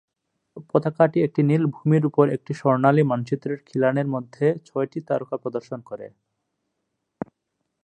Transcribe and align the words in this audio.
পতাকাটি 0.69 1.17
একটা 1.21 1.41
নীল 1.49 1.63
ভূমির 1.75 2.03
উপর 2.09 2.25
একটি 2.35 2.51
স্বর্ণালী 2.59 3.03
মানচিত্রের 3.03 3.59
খিলানের 3.67 4.07
মধ্যে 4.15 4.45
ছয়টি 4.67 4.99
তারকা 5.07 5.35
প্রদর্শন 5.43 5.79
করে। 5.89 6.05